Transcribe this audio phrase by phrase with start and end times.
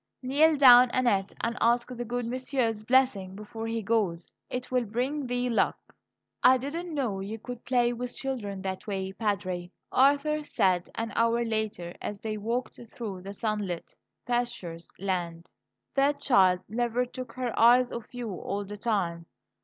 [0.23, 5.27] Kneel down, Annette, and ask the good monsieur's blessing before he goes; it will bring
[5.27, 5.77] thee luck."
[6.41, 11.45] "I didn't know you could play with children that way, Padre," Arthur said an hour
[11.45, 13.95] later, as they walked through the sunlit
[14.25, 15.51] pasture land.
[15.93, 19.27] "That child never took her eyes off you all the time.